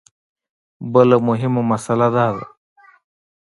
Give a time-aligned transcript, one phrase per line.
[0.93, 2.45] بله مهمه مسله دا ده.